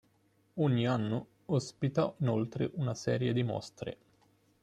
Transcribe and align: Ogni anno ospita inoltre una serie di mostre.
Ogni 0.55 0.87
anno 0.87 1.27
ospita 1.45 2.11
inoltre 2.21 2.71
una 2.73 2.95
serie 2.95 3.33
di 3.33 3.43
mostre. 3.43 3.97